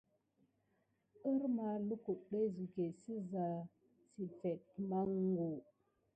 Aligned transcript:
Hərma 1.19 1.67
lukutu 1.87 2.37
suke 2.55 2.83
ziza 2.99 3.45
siɗefet 4.09 4.63
monko. 4.89 5.47